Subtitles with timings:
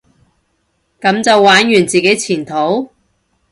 [0.99, 2.89] 噉就玩完自己前途？